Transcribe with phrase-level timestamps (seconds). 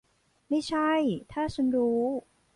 [0.49, 0.91] ไม่ใช่
[1.31, 2.01] ถ้าฉันรู้!